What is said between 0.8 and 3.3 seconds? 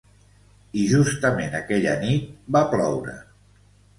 I justament aquella nit va ploure.